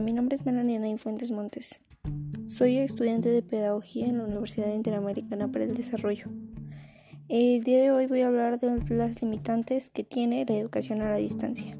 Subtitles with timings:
[0.00, 1.80] mi nombre es Melania Fuentes Montes.
[2.46, 6.26] Soy estudiante de Pedagogía en la Universidad Interamericana para el Desarrollo.
[7.28, 11.10] El día de hoy voy a hablar de las limitantes que tiene la educación a
[11.10, 11.76] la distancia.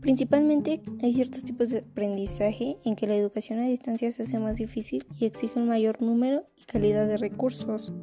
[0.00, 4.56] Principalmente hay ciertos tipos de aprendizaje en que la educación a distancia se hace más
[4.56, 7.94] difícil y exige un mayor número y calidad de recursos.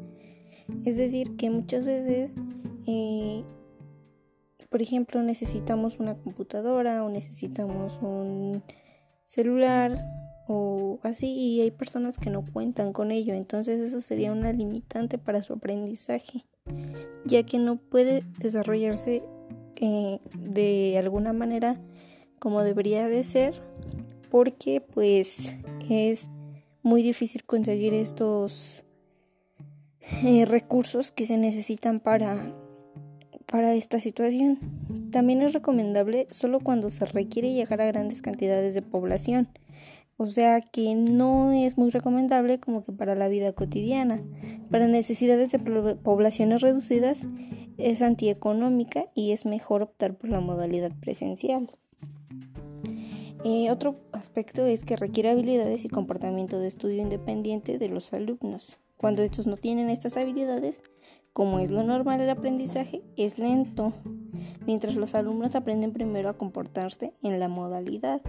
[0.86, 2.32] Es decir, que muchas veces
[2.88, 3.43] eh,
[4.71, 8.63] por ejemplo, necesitamos una computadora o necesitamos un
[9.25, 9.98] celular
[10.48, 15.17] o así y hay personas que no cuentan con ello, entonces eso sería una limitante
[15.17, 16.45] para su aprendizaje,
[17.26, 19.23] ya que no puede desarrollarse
[19.76, 21.77] eh, de alguna manera
[22.40, 23.62] como debería de ser,
[24.29, 25.53] porque pues
[25.90, 26.29] es
[26.81, 28.85] muy difícil conseguir estos
[30.23, 32.55] eh, recursos que se necesitan para
[33.52, 34.58] para esta situación.
[35.12, 39.49] También es recomendable solo cuando se requiere llegar a grandes cantidades de población,
[40.18, 44.24] o sea que no es muy recomendable como que para la vida cotidiana.
[44.70, 47.27] Para necesidades de poblaciones reducidas
[47.77, 51.70] es antieconómica y es mejor optar por la modalidad presencial.
[53.43, 58.77] Eh, otro aspecto es que requiere habilidades y comportamiento de estudio independiente de los alumnos.
[58.98, 60.82] Cuando estos no tienen estas habilidades,
[61.34, 63.93] como es lo normal el aprendizaje, es lento,
[64.66, 68.22] mientras los alumnos aprenden primero a comportarse en la modalidad.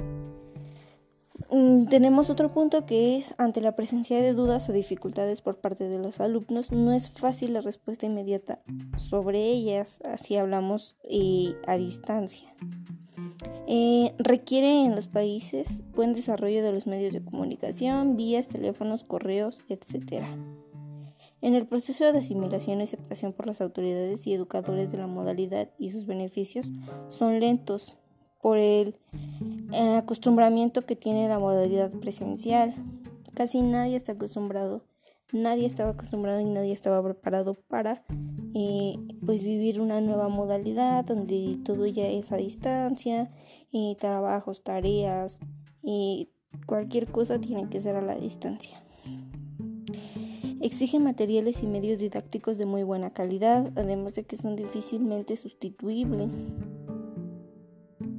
[1.51, 5.89] Mm, tenemos otro punto que es, ante la presencia de dudas o dificultades por parte
[5.89, 8.63] de los alumnos, no es fácil la respuesta inmediata
[8.97, 12.55] sobre ellas, así hablamos eh, a distancia.
[13.67, 19.59] Eh, requiere en los países buen desarrollo de los medios de comunicación, vías, teléfonos, correos,
[19.69, 20.25] etc.
[21.43, 25.71] En el proceso de asimilación y aceptación por las autoridades y educadores de la modalidad
[25.79, 26.71] y sus beneficios
[27.09, 27.99] son lentos
[28.41, 28.97] por el
[29.73, 32.75] eh, acostumbramiento que tiene la modalidad presencial.
[33.35, 34.85] Casi nadie está acostumbrado,
[35.33, 38.05] nadie estaba acostumbrado y nadie estaba preparado para
[38.55, 38.95] eh,
[39.25, 43.29] pues vivir una nueva modalidad donde todo ya es a distancia,
[43.73, 45.41] y trabajos, tareas
[45.83, 46.29] y
[46.67, 48.85] cualquier cosa tiene que ser a la distancia.
[50.63, 56.31] Exige materiales y medios didácticos de muy buena calidad, además de que son difícilmente sustituibles.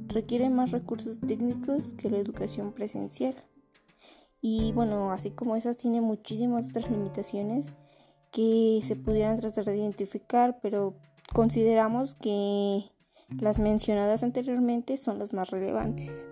[0.08, 3.34] Requiere más recursos técnicos que la educación presencial.
[4.42, 7.72] Y bueno, así como esas tiene muchísimas otras limitaciones
[8.30, 10.96] que se pudieran tratar de identificar, pero
[11.32, 12.84] consideramos que
[13.40, 16.28] las mencionadas anteriormente son las más relevantes.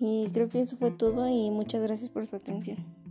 [0.00, 3.05] Y creo que eso fue todo y muchas gracias por su atención.